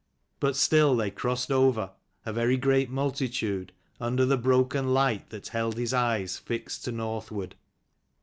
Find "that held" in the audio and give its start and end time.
5.29-5.77